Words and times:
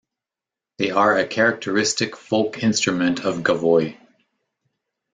They 0.79 0.89
are 0.89 1.15
a 1.15 1.27
characteristic 1.27 2.15
folk 2.15 2.63
instrument 2.63 3.19
of 3.23 3.43
Gavoi. 3.43 3.99